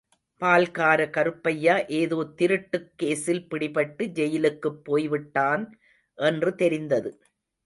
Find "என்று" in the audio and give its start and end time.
6.17-6.55